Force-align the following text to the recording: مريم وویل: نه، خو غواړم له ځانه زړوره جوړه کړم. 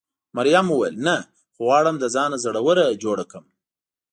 مريم 0.37 0.67
وویل: 0.71 0.95
نه، 1.07 1.15
خو 1.53 1.59
غواړم 1.67 1.95
له 2.03 2.07
ځانه 2.15 2.37
زړوره 2.45 2.85
جوړه 3.03 3.25
کړم. 3.31 3.45